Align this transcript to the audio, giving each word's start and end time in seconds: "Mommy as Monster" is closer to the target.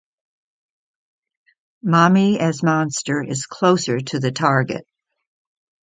"Mommy 1.83 2.39
as 2.39 2.63
Monster" 2.63 3.21
is 3.21 3.45
closer 3.45 3.99
to 3.99 4.19
the 4.19 4.31
target. 4.31 4.83